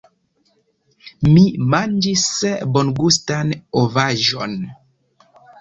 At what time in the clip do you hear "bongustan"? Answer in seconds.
2.79-3.55